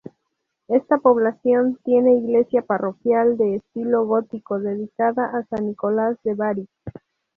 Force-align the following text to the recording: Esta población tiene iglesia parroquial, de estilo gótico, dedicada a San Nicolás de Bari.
Esta 0.67 0.97
población 0.97 1.77
tiene 1.85 2.15
iglesia 2.17 2.63
parroquial, 2.63 3.37
de 3.37 3.57
estilo 3.57 4.03
gótico, 4.07 4.57
dedicada 4.57 5.25
a 5.25 5.45
San 5.45 5.67
Nicolás 5.67 6.17
de 6.23 6.33
Bari. 6.33 6.67